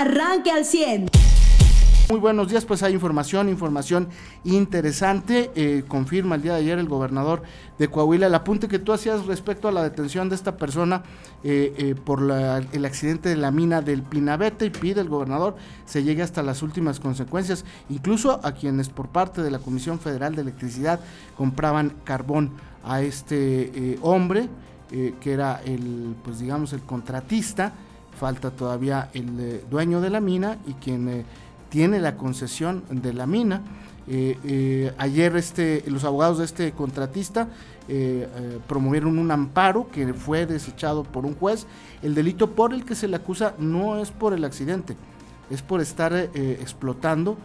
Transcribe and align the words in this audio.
arranque 0.00 0.50
al 0.50 0.64
100. 0.64 1.10
Muy 2.08 2.18
buenos 2.18 2.48
días, 2.48 2.64
pues 2.64 2.82
hay 2.82 2.94
información, 2.94 3.50
información 3.50 4.08
interesante. 4.44 5.50
Eh, 5.54 5.84
confirma 5.86 6.36
el 6.36 6.42
día 6.42 6.54
de 6.54 6.60
ayer 6.60 6.78
el 6.78 6.88
gobernador 6.88 7.42
de 7.78 7.86
Coahuila 7.88 8.26
el 8.26 8.34
apunte 8.34 8.66
que 8.66 8.78
tú 8.78 8.92
hacías 8.92 9.26
respecto 9.26 9.68
a 9.68 9.72
la 9.72 9.82
detención 9.82 10.28
de 10.28 10.34
esta 10.34 10.56
persona 10.56 11.02
eh, 11.44 11.74
eh, 11.76 11.94
por 11.94 12.22
el 12.22 12.84
accidente 12.84 13.28
de 13.28 13.36
la 13.36 13.50
mina 13.50 13.80
del 13.82 14.02
Pinabete 14.02 14.66
y 14.66 14.70
pide 14.70 15.02
el 15.02 15.08
gobernador 15.08 15.54
se 15.84 16.02
llegue 16.02 16.22
hasta 16.22 16.42
las 16.42 16.62
últimas 16.62 16.98
consecuencias, 16.98 17.64
incluso 17.90 18.40
a 18.42 18.52
quienes 18.52 18.88
por 18.88 19.08
parte 19.08 19.42
de 19.42 19.50
la 19.50 19.60
Comisión 19.60 20.00
Federal 20.00 20.34
de 20.34 20.42
Electricidad 20.42 20.98
compraban 21.36 21.92
carbón 22.04 22.52
a 22.82 23.02
este 23.02 23.98
hombre 24.02 24.48
que 24.88 25.32
era 25.32 25.60
el, 25.64 26.16
pues 26.24 26.40
digamos, 26.40 26.72
el 26.72 26.80
contratista. 26.80 27.72
Falta 28.18 28.50
todavía 28.50 29.08
el 29.14 29.62
dueño 29.70 30.00
de 30.00 30.10
la 30.10 30.20
mina 30.20 30.58
y 30.66 30.74
quien 30.74 31.24
tiene 31.70 32.00
la 32.00 32.16
concesión 32.16 32.82
de 32.90 33.14
la 33.14 33.26
mina. 33.26 33.62
Eh, 34.06 34.36
eh, 34.44 34.92
ayer 34.98 35.36
este, 35.36 35.84
los 35.86 36.04
abogados 36.04 36.38
de 36.38 36.44
este 36.44 36.72
contratista 36.72 37.48
eh, 37.88 38.28
promovieron 38.66 39.18
un 39.18 39.30
amparo 39.30 39.88
que 39.90 40.12
fue 40.12 40.46
desechado 40.46 41.04
por 41.04 41.24
un 41.24 41.34
juez. 41.34 41.66
El 42.02 42.14
delito 42.14 42.50
por 42.50 42.74
el 42.74 42.84
que 42.84 42.94
se 42.94 43.08
le 43.08 43.16
acusa 43.16 43.54
no 43.58 43.98
es 43.98 44.10
por 44.10 44.34
el 44.34 44.44
accidente, 44.44 44.96
es 45.48 45.62
por 45.62 45.80
estar 45.80 46.12
explotando 46.12 47.38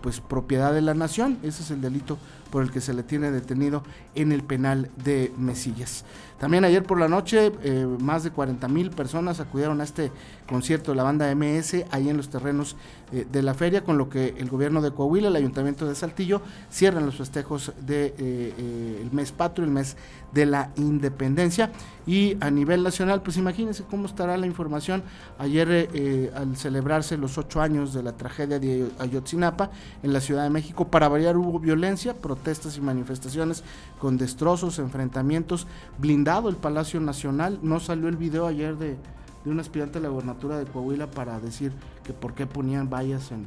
pues 0.00 0.20
propiedad 0.20 0.72
de 0.72 0.80
la 0.80 0.94
nación. 0.94 1.38
Ese 1.42 1.62
es 1.62 1.70
el 1.70 1.80
delito 1.80 2.18
por 2.50 2.62
el 2.62 2.70
que 2.70 2.80
se 2.80 2.94
le 2.94 3.02
tiene 3.02 3.30
detenido 3.30 3.82
en 4.14 4.32
el 4.32 4.42
penal 4.42 4.90
de 5.04 5.32
Mesillas. 5.36 6.04
También 6.38 6.64
ayer 6.64 6.82
por 6.82 6.98
la 6.98 7.08
noche 7.08 7.52
más 8.00 8.24
de 8.24 8.30
40 8.30 8.66
mil 8.68 8.90
personas 8.90 9.40
acudieron 9.40 9.80
a 9.80 9.84
este 9.84 10.10
concierto 10.48 10.92
de 10.92 10.96
la 10.96 11.02
banda 11.02 11.34
MS 11.34 11.84
ahí 11.90 12.08
en 12.08 12.16
los 12.16 12.28
terrenos 12.28 12.76
eh, 13.12 13.26
de 13.30 13.42
la 13.42 13.52
feria, 13.52 13.84
con 13.84 13.98
lo 13.98 14.08
que 14.08 14.34
el 14.38 14.48
gobierno 14.48 14.80
de 14.80 14.90
Coahuila, 14.90 15.28
el 15.28 15.36
ayuntamiento 15.36 15.86
de 15.86 15.94
Saltillo, 15.94 16.40
cierran 16.70 17.04
los 17.04 17.16
festejos 17.16 17.72
del 17.76 17.86
de, 17.86 18.06
eh, 18.06 18.14
eh, 18.58 19.08
mes 19.12 19.32
patrio, 19.32 19.66
el 19.66 19.70
mes 19.70 19.98
de 20.32 20.46
la 20.46 20.70
independencia. 20.76 21.70
Y 22.06 22.36
a 22.40 22.50
nivel 22.50 22.82
nacional, 22.82 23.22
pues 23.22 23.36
imagínense 23.36 23.84
cómo 23.84 24.06
estará 24.06 24.36
la 24.36 24.46
información. 24.46 25.02
Ayer, 25.38 26.30
al 26.34 26.56
celebrarse 26.56 27.16
los 27.16 27.38
ocho 27.38 27.60
años 27.60 27.94
de 27.94 28.02
la 28.02 28.12
tragedia 28.12 28.58
de 28.58 28.90
Ayotzinapa 28.98 29.70
en 30.02 30.12
la 30.12 30.20
Ciudad 30.20 30.42
de 30.42 30.50
México, 30.50 30.88
para 30.88 31.08
variar 31.08 31.36
hubo 31.36 31.60
violencia, 31.60 32.14
protestas 32.14 32.76
y 32.76 32.80
manifestaciones 32.80 33.62
con 33.98 34.16
destrozos, 34.16 34.78
enfrentamientos, 34.78 35.66
blindado 35.98 36.48
el 36.48 36.56
Palacio 36.56 37.00
Nacional. 37.00 37.58
No 37.62 37.78
salió 37.78 38.08
el 38.08 38.16
video 38.16 38.46
ayer 38.46 38.76
de 38.76 38.96
de 39.44 39.50
un 39.50 39.60
aspirante 39.60 39.98
a 39.98 40.00
la 40.00 40.08
gobernatura 40.08 40.58
de 40.58 40.66
Coahuila 40.66 41.10
para 41.10 41.40
decir 41.40 41.72
que 42.04 42.12
por 42.12 42.34
qué 42.34 42.46
ponían 42.46 42.88
vallas 42.88 43.32
en, 43.32 43.46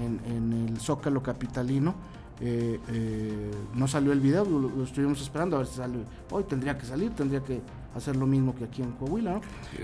en, 0.00 0.68
el 0.68 0.80
zócalo 0.80 1.22
capitalino. 1.22 1.94
Eh, 2.40 2.78
eh, 2.88 3.50
no 3.74 3.88
salió 3.88 4.12
el 4.12 4.20
video, 4.20 4.44
lo, 4.44 4.84
estuvimos 4.84 5.20
esperando 5.20 5.56
a 5.56 5.60
ver 5.60 5.68
si 5.68 5.76
sale. 5.76 5.98
Hoy 6.30 6.44
tendría 6.44 6.76
que 6.76 6.86
salir, 6.86 7.10
tendría 7.12 7.42
que 7.42 7.60
hacer 7.96 8.16
lo 8.16 8.26
mismo 8.26 8.54
que 8.54 8.64
aquí 8.64 8.82
en 8.82 8.92
Coahuila, 8.92 9.34
¿no? 9.34 9.40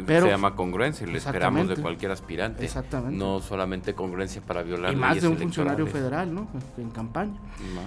Pero, 0.07 0.27
Se 0.27 0.33
llama 0.33 0.55
congruencia, 0.55 1.07
le 1.07 1.19
esperamos 1.19 1.69
de 1.69 1.77
cualquier 1.77 2.11
aspirante. 2.11 2.65
Exactamente. 2.65 3.17
No 3.17 3.41
solamente 3.41 3.95
congruencia 3.95 4.43
para 4.43 4.63
violar 4.63 4.93
y 4.93 4.97
más 4.97 5.21
de 5.21 5.29
un 5.29 5.39
funcionario 5.39 5.87
federal, 5.87 6.35
¿no? 6.35 6.49
En 6.77 6.91
campaña. 6.91 7.35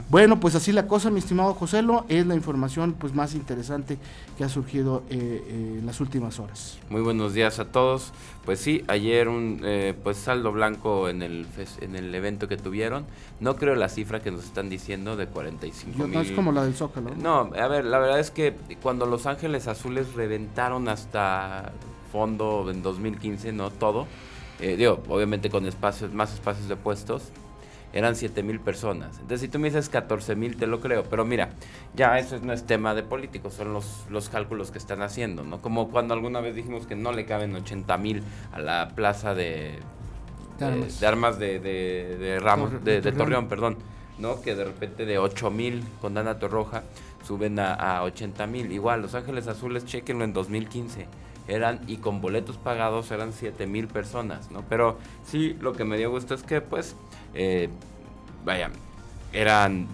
Bueno, 0.09 0.39
pues 0.39 0.55
así 0.55 0.71
la 0.71 0.87
cosa, 0.87 1.09
mi 1.09 1.19
estimado 1.19 1.53
Joselo, 1.53 2.05
es 2.09 2.25
la 2.25 2.35
información 2.35 2.93
pues 2.93 3.13
más 3.13 3.35
interesante 3.35 3.97
que 4.37 4.43
ha 4.43 4.49
surgido 4.49 5.03
eh, 5.09 5.43
eh, 5.47 5.75
en 5.79 5.85
las 5.85 6.01
últimas 6.01 6.39
horas. 6.39 6.77
Muy 6.89 7.01
buenos 7.01 7.33
días 7.33 7.59
a 7.59 7.65
todos. 7.65 8.11
Pues 8.45 8.59
sí, 8.59 8.83
ayer 8.87 9.27
un 9.27 9.61
eh, 9.63 9.95
pues 10.03 10.17
saldo 10.17 10.51
blanco 10.51 11.09
en 11.09 11.23
el 11.23 11.47
en 11.81 11.95
el 11.95 12.13
evento 12.13 12.47
que 12.47 12.57
tuvieron. 12.57 13.05
No 13.39 13.55
creo 13.55 13.75
la 13.75 13.89
cifra 13.89 14.21
que 14.21 14.31
nos 14.31 14.43
están 14.43 14.69
diciendo 14.69 15.17
de 15.17 15.27
45 15.27 15.97
mil. 15.97 16.13
No 16.13 16.21
es 16.21 16.31
como 16.31 16.51
la 16.51 16.63
del 16.63 16.75
Zócalo. 16.75 17.11
no, 17.15 17.51
a 17.55 17.67
ver, 17.67 17.85
la 17.85 17.99
verdad 17.99 18.19
es 18.19 18.31
que 18.31 18.55
cuando 18.81 19.05
Los 19.05 19.25
Ángeles 19.25 19.67
Azules 19.67 20.13
reventaron 20.15 20.87
hasta 20.87 21.71
fondo 22.11 22.69
en 22.71 22.81
2015, 22.81 23.51
¿no? 23.51 23.69
Todo. 23.71 24.07
Eh, 24.59 24.77
digo, 24.77 25.03
obviamente 25.09 25.49
con 25.49 25.65
espacios, 25.65 26.13
más 26.13 26.33
espacios 26.33 26.69
de 26.69 26.75
puestos, 26.75 27.31
eran 27.93 28.15
7 28.15 28.43
mil 28.43 28.59
personas. 28.59 29.15
Entonces, 29.15 29.41
si 29.41 29.47
tú 29.47 29.57
me 29.57 29.69
dices 29.69 29.89
14 29.89 30.35
mil, 30.35 30.57
te 30.57 30.67
lo 30.67 30.81
creo. 30.81 31.03
Pero 31.03 31.25
mira, 31.25 31.49
ya 31.95 32.19
eso 32.19 32.39
no 32.41 32.51
es 32.51 32.65
tema 32.65 32.93
de 32.93 33.03
políticos, 33.03 33.53
son 33.53 33.73
los, 33.73 34.05
los 34.09 34.29
cálculos 34.29 34.71
que 34.71 34.77
están 34.77 35.01
haciendo, 35.01 35.43
¿no? 35.43 35.61
Como 35.61 35.89
cuando 35.89 36.13
alguna 36.13 36.41
vez 36.41 36.55
dijimos 36.55 36.87
que 36.87 36.95
no 36.95 37.13
le 37.13 37.25
caben 37.25 37.55
80 37.55 37.97
mil 37.97 38.23
a 38.51 38.59
la 38.59 38.89
plaza 38.95 39.33
de, 39.33 39.79
de, 40.59 41.07
armas 41.07 41.39
de, 41.39 41.59
de, 41.59 42.39
Ramos, 42.39 42.83
de, 42.83 43.01
Torreón. 43.11 43.47
perdón, 43.47 43.77
¿no? 44.17 44.41
Que 44.41 44.55
de 44.55 44.65
repente 44.65 45.05
de 45.05 45.17
8 45.17 45.51
mil 45.51 45.83
con 46.01 46.13
Dana 46.13 46.39
Torroja 46.39 46.83
suben 47.25 47.59
a, 47.59 47.73
a 47.73 48.03
80 48.03 48.47
mil. 48.47 48.71
Igual, 48.71 49.01
Los 49.01 49.15
Ángeles 49.15 49.47
Azules, 49.47 49.85
chequenlo 49.85 50.23
en 50.23 50.33
2015. 50.33 51.07
Eran, 51.47 51.81
y 51.87 51.97
con 51.97 52.21
boletos 52.21 52.57
pagados 52.57 53.11
eran 53.11 53.31
7 53.31 53.67
mil 53.67 53.87
personas, 53.87 54.49
¿no? 54.51 54.63
Pero 54.67 54.97
sí, 55.25 55.55
lo 55.59 55.73
que 55.73 55.85
me 55.85 55.97
dio 55.97 56.09
gusto 56.09 56.33
es 56.33 56.41
que, 56.41 56.59
pues, 56.61 56.95
eh, 57.35 57.69
vaya, 58.43 58.71
eran 59.31 59.87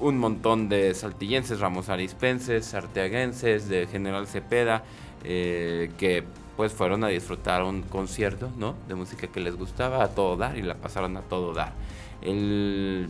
un 0.00 0.18
montón 0.18 0.68
de 0.68 0.94
saltillenses, 0.94 1.60
ramos 1.60 1.88
arispenses, 1.88 2.74
arteaguenses, 2.74 3.68
de 3.68 3.86
General 3.86 4.26
Cepeda, 4.26 4.84
eh, 5.24 5.90
que 5.98 6.24
pues 6.56 6.72
fueron 6.72 7.04
a 7.04 7.08
disfrutar 7.08 7.62
un 7.62 7.82
concierto, 7.82 8.50
¿no? 8.56 8.74
De 8.88 8.94
música 8.94 9.26
que 9.26 9.40
les 9.40 9.56
gustaba 9.56 10.02
a 10.02 10.08
todo 10.08 10.36
dar 10.36 10.56
y 10.56 10.62
la 10.62 10.74
pasaron 10.74 11.16
a 11.16 11.22
todo 11.22 11.52
dar. 11.52 11.72
El 12.22 13.08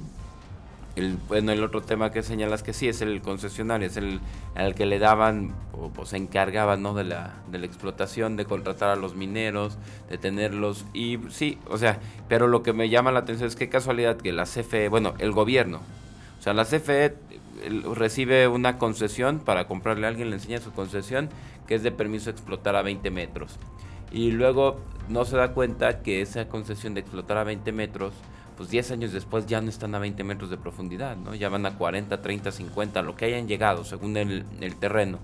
bueno, 1.29 1.53
el 1.53 1.63
otro 1.63 1.83
tema 1.83 2.11
que 2.11 2.23
señalas 2.23 2.63
que 2.63 2.73
sí 2.73 2.89
es 2.89 3.03
el 3.03 3.21
concesionario, 3.21 3.87
es 3.87 3.97
el 3.97 4.21
al 4.55 4.75
que 4.75 4.87
le 4.87 4.99
daban 4.99 5.55
o, 5.73 6.07
se 6.07 6.17
encargaban 6.17 6.83
¿no? 6.83 6.95
de, 6.95 7.05
la, 7.05 7.35
de 7.51 7.59
la 7.59 7.67
explotación, 7.67 8.37
de 8.37 8.47
contratar 8.47 8.89
a 8.91 8.97
los 8.97 9.15
mineros, 9.15 9.79
de 10.09 10.17
tenerlos. 10.17 10.87
Y 10.95 11.19
sí, 11.29 11.59
o 11.69 11.77
sea, 11.77 12.01
pero 12.29 12.47
lo 12.49 12.63
que 12.63 12.73
me 12.73 12.89
llama 12.89 13.13
la 13.13 13.21
atención 13.21 13.49
es 13.49 13.57
qué 13.57 13.69
casualidad 13.69 14.17
que 14.17 14.33
la 14.33 14.45
CFE, 14.45 14.89
bueno, 14.89 15.15
el 15.19 15.33
gobierno, 15.33 15.81
o 16.39 16.43
sea, 16.43 16.55
la 16.55 16.65
CFE 16.65 17.15
recibe 17.95 18.49
una 18.49 18.79
concesión 18.79 19.41
para 19.41 19.67
comprarle 19.67 20.07
a 20.07 20.11
alguien, 20.11 20.31
le 20.31 20.37
enseña 20.37 20.61
su 20.61 20.73
concesión, 20.73 21.29
que 21.67 21.75
es 21.75 21.83
de 21.83 21.91
permiso 21.91 22.27
de 22.27 22.33
explotar 22.33 22.77
a 22.77 22.83
20 22.83 23.11
metros. 23.11 23.59
Y 24.13 24.31
luego 24.31 24.79
no 25.09 25.25
se 25.25 25.37
da 25.37 25.53
cuenta 25.53 26.03
que 26.03 26.21
esa 26.21 26.49
concesión 26.49 26.95
de 26.95 27.01
explotar 27.01 27.37
a 27.39 27.45
20 27.45 27.73
metros 27.73 28.15
pues 28.57 28.71
10 28.71 28.93
años 28.93 29.13
después 29.13 29.47
ya 29.47 29.61
no 29.61 29.69
están 29.69 29.95
a 29.95 29.99
20 29.99 30.25
metros 30.25 30.51
de 30.51 30.57
profundidad, 30.57 31.17
¿no? 31.17 31.35
Ya 31.35 31.49
van 31.49 31.67
a 31.67 31.77
40, 31.77 32.23
30, 32.23 32.51
50, 32.51 33.03
lo 33.03 33.15
que 33.15 33.27
hayan 33.27 33.47
llegado 33.47 33.85
según 33.85 34.17
el, 34.17 34.45
terreno. 34.81 35.19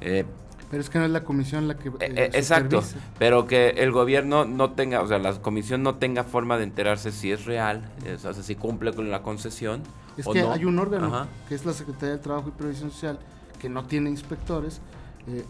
Eh, 0.00 0.24
pero 0.70 0.80
es 0.80 0.88
que 0.88 0.98
no 0.98 1.04
es 1.04 1.10
la 1.10 1.24
comisión 1.24 1.68
la 1.68 1.76
que... 1.76 1.90
Eh, 1.90 1.92
eh, 2.00 2.30
exacto, 2.32 2.82
pero 3.18 3.46
que 3.46 3.68
el 3.70 3.92
gobierno 3.92 4.44
no 4.46 4.72
tenga, 4.72 5.02
o 5.02 5.06
sea, 5.06 5.18
la 5.18 5.34
comisión 5.40 5.82
no 5.82 5.96
tenga 5.96 6.24
forma 6.24 6.56
de 6.56 6.64
enterarse 6.64 7.12
si 7.12 7.30
es 7.30 7.44
real, 7.44 7.82
o 8.14 8.18
sea, 8.18 8.32
si 8.32 8.54
cumple 8.54 8.92
con 8.92 9.10
la 9.10 9.22
concesión. 9.22 9.82
Es 10.16 10.26
que 10.26 10.40
hay 10.40 10.64
un 10.64 10.78
órgano, 10.78 11.28
que 11.48 11.54
es 11.54 11.66
la 11.66 11.74
Secretaría 11.74 12.14
del 12.14 12.20
Trabajo 12.20 12.48
y 12.48 12.52
Previsión 12.52 12.90
Social, 12.90 13.18
que 13.60 13.68
no 13.68 13.84
tiene 13.84 14.08
inspectores. 14.08 14.80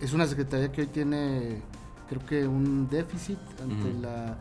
es 0.01 0.13
una 0.13 0.27
secretaría 0.27 0.73
que 0.73 0.83
hoy 0.83 0.89
tiene, 0.89 1.63
creo 2.09 2.27
que, 2.27 2.47
un 2.47 2.89
déficit 2.91 3.39
ante 3.63 4.01
la 4.01 4.37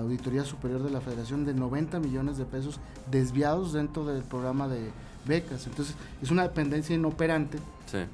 Auditoría 0.00 0.44
Superior 0.44 0.82
de 0.82 0.90
la 0.90 1.00
Federación 1.00 1.44
de 1.44 1.54
90 1.54 2.00
millones 2.00 2.38
de 2.38 2.44
pesos 2.44 2.80
desviados 3.10 3.72
dentro 3.72 4.04
del 4.04 4.22
programa 4.22 4.68
de 4.68 4.90
becas. 5.26 5.66
Entonces, 5.66 5.94
es 6.22 6.30
una 6.30 6.42
dependencia 6.42 6.94
inoperante 6.94 7.58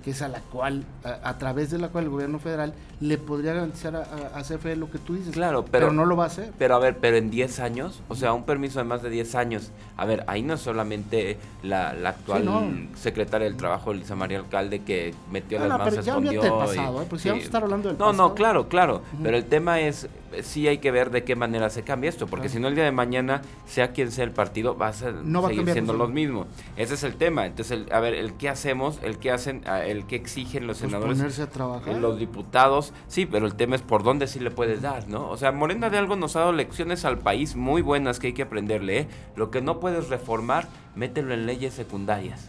que 0.02 0.10
es 0.10 0.22
a 0.22 0.28
la 0.28 0.40
cual, 0.40 0.84
a, 1.04 1.38
través 1.38 1.70
de 1.70 1.78
la 1.78 1.88
cual 1.88 2.04
el 2.04 2.10
gobierno 2.10 2.38
federal 2.38 2.74
le 3.00 3.18
podría 3.18 3.52
garantizar 3.52 3.96
a, 3.96 4.42
CFE 4.42 4.76
lo 4.76 4.90
que 4.90 4.98
tú 4.98 5.14
dices. 5.14 5.32
Claro, 5.32 5.64
pero, 5.64 5.92
no 5.92 6.04
lo 6.04 6.16
va 6.16 6.24
a 6.24 6.26
hacer. 6.28 6.52
Pero 6.58 6.74
a 6.76 6.78
ver, 6.78 6.96
pero 6.98 7.16
en 7.16 7.30
10 7.30 7.60
años, 7.60 8.02
o 8.08 8.14
sea, 8.14 8.32
un 8.32 8.44
permiso 8.44 8.78
de 8.78 8.84
más 8.84 9.02
de 9.02 9.10
10 9.10 9.34
años. 9.34 9.70
A 9.96 10.04
ver, 10.04 10.24
ahí 10.26 10.42
no 10.42 10.56
solamente 10.56 11.38
la, 11.62 11.90
actual 12.06 12.88
secretaria 12.94 13.46
del 13.46 13.56
Trabajo, 13.56 13.92
Elisa 13.92 14.14
María 14.14 14.38
Alcalde, 14.38 14.82
que 14.82 15.14
metió 15.30 15.58
las 15.58 15.68
manos, 15.68 15.94
se 15.94 16.00
escondió. 16.00 16.42
Ya 16.42 16.50
pasado, 16.50 17.02
¿eh? 17.02 17.06
pues 17.08 17.24
vamos 17.24 17.42
a 17.42 17.44
estar 17.44 17.62
hablando 17.62 17.88
del 17.88 17.98
no, 17.98 18.12
No, 18.12 18.34
claro, 18.34 18.68
claro. 18.68 19.02
Pero 19.22 19.36
el 19.36 19.44
tema 19.44 19.80
es, 19.80 20.08
sí 20.42 20.68
hay 20.68 20.78
que 20.78 20.90
ver 20.90 21.10
de 21.10 21.24
qué 21.24 21.36
manera 21.36 21.70
se 21.70 21.82
cambia 21.82 22.08
esto, 22.08 22.26
porque 22.26 22.48
si 22.48 22.58
no 22.58 22.68
el 22.68 22.74
día 22.74 22.84
de 22.84 22.92
mañana, 22.92 23.42
sea 23.66 23.92
quien 23.92 24.10
sea 24.10 24.24
el 24.24 24.30
partido, 24.30 24.76
va 24.76 24.88
a, 24.88 24.92
ser, 24.92 25.14
seguir 25.48 25.72
siendo 25.72 25.92
los 25.92 26.10
mismos. 26.10 26.46
Ese 26.76 26.94
es 26.94 27.02
el 27.02 27.16
tema. 27.16 27.46
Entonces, 27.46 27.90
a 27.90 28.00
ver, 28.00 28.14
el 28.14 28.34
qué 28.34 28.48
hacemos, 28.48 28.98
el 29.02 29.18
qué 29.18 29.30
hacen, 29.30 29.65
el 29.66 30.06
que 30.06 30.16
exigen 30.16 30.66
los 30.66 30.78
pues 30.78 30.90
senadores, 30.90 31.18
ponerse 31.18 31.42
a 31.42 31.50
trabajar. 31.50 31.96
los 31.96 32.18
diputados, 32.18 32.92
sí, 33.08 33.26
pero 33.26 33.46
el 33.46 33.54
tema 33.54 33.76
es 33.76 33.82
por 33.82 34.02
dónde 34.02 34.26
sí 34.26 34.38
le 34.40 34.50
puedes 34.50 34.80
dar, 34.82 35.08
¿no? 35.08 35.28
O 35.28 35.36
sea, 35.36 35.52
Morena 35.52 35.90
de 35.90 35.98
algo 35.98 36.16
nos 36.16 36.36
ha 36.36 36.40
dado 36.40 36.52
lecciones 36.52 37.04
al 37.04 37.18
país 37.18 37.56
muy 37.56 37.82
buenas 37.82 38.18
que 38.20 38.28
hay 38.28 38.32
que 38.32 38.42
aprenderle, 38.42 39.00
¿eh? 39.00 39.08
Lo 39.34 39.50
que 39.50 39.60
no 39.60 39.80
puedes 39.80 40.08
reformar, 40.08 40.68
mételo 40.94 41.34
en 41.34 41.46
leyes 41.46 41.74
secundarias 41.74 42.48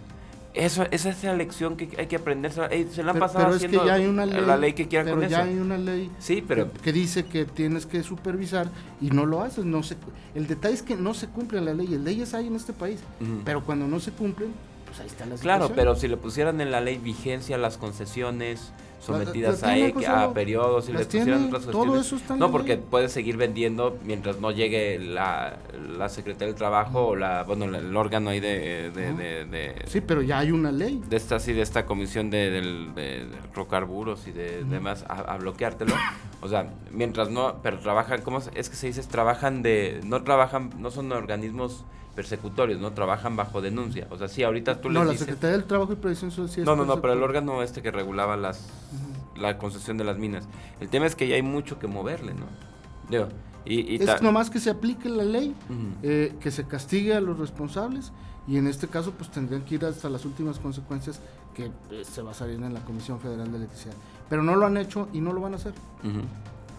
Eso, 0.53 0.85
esa 0.91 1.09
es 1.09 1.23
la 1.23 1.35
lección 1.35 1.75
que 1.77 1.89
hay 1.99 2.07
que 2.07 2.15
aprender. 2.15 2.51
se 2.51 3.03
la 3.03 3.11
han 3.11 3.19
pasado 3.19 3.45
pero 3.45 3.55
haciendo 3.55 3.77
es 3.77 3.81
que 3.83 3.87
ya 3.87 3.93
hay 3.95 4.05
una 4.07 4.25
ley, 4.25 4.41
la 4.41 4.57
ley 4.57 4.73
que 4.73 4.87
quieran 4.87 5.05
pero 5.07 5.17
con 5.21 5.27
ya 5.29 5.41
eso. 5.41 5.49
hay 5.49 5.57
una 5.59 5.77
ley 5.77 6.09
sí, 6.19 6.43
pero, 6.47 6.71
que, 6.71 6.91
dice 6.91 7.25
que 7.25 7.45
tienes 7.45 7.85
que 7.85 8.01
supervisar 8.03 8.67
y 9.01 9.09
no 9.11 9.25
lo 9.25 9.41
haces. 9.41 9.65
No 9.65 9.83
se, 9.83 9.95
el 10.33 10.47
detalle 10.47 10.73
es 10.75 10.81
que 10.83 10.95
no 10.95 11.13
se 11.13 11.27
cumplen 11.27 11.65
las 11.65 11.75
leyes. 11.75 11.99
Leyes 12.01 12.33
hay 12.33 12.47
en 12.47 12.55
este 12.55 12.73
país, 12.73 12.99
Ujú. 13.21 13.41
pero 13.45 13.63
cuando 13.63 13.87
no 13.87 13.99
se 13.99 14.11
cumplen, 14.11 14.51
pues 14.87 14.99
ahí 14.99 15.07
está 15.07 15.25
la 15.25 15.35
Claro, 15.35 15.71
pero 15.75 15.95
si 15.95 16.07
le 16.07 16.17
pusieran 16.17 16.61
en 16.61 16.71
la 16.71 16.81
ley 16.81 16.97
vigencia 16.97 17.57
las 17.57 17.77
concesiones 17.77 18.71
sometidas 18.99 19.61
la 19.61 19.69
a, 19.69 19.73
tiene, 19.75 19.93
José 19.93 20.07
a 20.07 20.33
periodos 20.33 20.89
y 20.89 20.91
las 20.91 21.01
le 21.01 21.05
pusieran 21.05 21.27
tiene, 21.27 21.45
otras 21.47 21.63
todo 21.65 21.71
cuestiones. 21.83 22.05
eso 22.07 22.15
está 22.15 22.33
en 22.33 22.39
no, 22.39 22.51
porque 22.51 22.75
ley. 22.75 22.83
puedes 22.89 23.11
seguir 23.11 23.37
vendiendo 23.37 23.95
mientras 24.03 24.39
no 24.39 24.51
llegue 24.51 24.97
la, 24.99 25.57
la 25.97 26.09
Secretaría 26.09 26.47
del 26.47 26.55
Trabajo 26.55 27.07
o 27.09 27.15
la, 27.15 27.43
bueno, 27.43 27.65
el 27.65 27.95
órgano 27.95 28.31
ahí 28.31 28.39
de, 28.39 28.89
de, 28.91 29.13
de, 29.13 29.45
de- 29.45 29.75
Sí, 29.87 30.01
pero 30.01 30.23
ya 30.23 30.39
hay 30.39 30.51
una 30.51 30.71
ley. 30.71 31.01
de 31.07 31.15
esta 31.15 31.39
sí 31.39 31.53
de 31.53 31.61
esta 31.61 31.85
comisión 31.85 32.29
de, 32.31 32.49
del- 32.49 32.95
de- 32.95 33.25
de 33.27 33.37
hidrocarburos 33.51 34.27
y 34.27 34.31
de 34.31 34.61
Ujú. 34.63 34.71
demás 34.71 35.05
a, 35.07 35.19
a 35.21 35.37
bloqueártelo 35.37 35.93
o 36.41 36.47
sea 36.47 36.67
mientras 36.91 37.29
no 37.29 37.57
pero 37.61 37.77
trabajan 37.79 38.21
cómo 38.23 38.39
es 38.55 38.69
que 38.69 38.75
se 38.75 38.87
dice 38.87 39.03
trabajan 39.03 39.61
de 39.61 40.01
no 40.05 40.23
trabajan 40.23 40.71
no 40.79 40.89
son 40.91 41.11
organismos 41.11 41.83
persecutorios 42.17 42.81
no 42.81 42.93
trabajan 42.93 43.35
bajo 43.35 43.61
denuncia. 43.61 44.07
O 44.09 44.17
sea 44.17 44.27
sí 44.27 44.41
ahorita 44.41 44.81
tú 44.81 44.89
no, 44.89 45.01
les 45.01 45.05
la 45.05 45.11
dices 45.11 45.27
Secretaría 45.27 45.55
del 45.55 45.67
Trabajo 45.67 45.93
y 45.93 45.97
Previsión 45.97 46.31
Social. 46.31 46.65
no 46.65 46.75
no 46.75 46.83
no 46.83 46.99
pero 46.99 47.13
el 47.13 47.21
órgano 47.21 47.61
este 47.61 47.83
que 47.83 47.91
regulaba 47.91 48.35
las 48.35 48.67
la 49.37 49.59
concesión 49.59 49.97
de 49.97 50.03
las 50.03 50.17
minas. 50.17 50.47
El 50.79 50.89
tema 50.89 51.05
es 51.05 51.13
que 51.13 51.27
ya 51.27 51.35
hay 51.35 51.43
mucho 51.43 51.77
que 51.77 51.85
moverle 51.85 52.33
no 52.33 52.47
Digo, 53.07 53.27
y, 53.65 53.81
y 53.81 54.01
Es 54.01 54.19
nomás 54.23 54.49
que 54.49 54.59
se 54.59 54.71
aplique 54.71 55.09
la 55.09 55.23
ley, 55.23 55.55
eh, 56.01 56.35
que 56.39 56.49
se 56.49 56.65
castigue 56.65 57.13
a 57.13 57.21
los 57.21 57.37
responsables 57.37 58.11
y 58.47 58.57
en 58.57 58.65
este 58.65 58.87
caso 58.87 59.11
pues 59.11 59.29
tendrían 59.29 59.61
que 59.61 59.75
ir 59.75 59.85
hasta 59.85 60.09
las 60.09 60.25
últimas 60.25 60.57
consecuencias 60.57 61.21
que 61.53 61.65
eh, 61.91 62.03
se 62.03 62.23
basarían 62.23 62.63
en 62.63 62.73
la 62.73 62.79
Comisión 62.79 63.19
Federal 63.19 63.51
de 63.51 63.57
Electricidad. 63.57 63.93
Pero 64.27 64.41
no 64.41 64.55
lo 64.55 64.65
han 64.65 64.77
hecho 64.77 65.07
y 65.13 65.21
no 65.21 65.33
lo 65.33 65.41
van 65.41 65.53
a 65.53 65.57
hacer. 65.57 65.73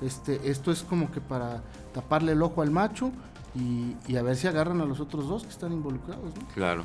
Este, 0.02 0.50
esto 0.50 0.72
es 0.72 0.82
como 0.82 1.12
que 1.12 1.20
para 1.20 1.62
taparle 1.94 2.32
el 2.32 2.42
ojo 2.42 2.60
al 2.62 2.72
macho 2.72 3.12
y, 3.54 3.96
y 4.06 4.16
a 4.16 4.22
ver 4.22 4.36
si 4.36 4.46
agarran 4.46 4.80
a 4.80 4.84
los 4.84 5.00
otros 5.00 5.28
dos 5.28 5.42
que 5.42 5.50
están 5.50 5.72
involucrados. 5.72 6.34
¿no? 6.34 6.48
Claro. 6.54 6.84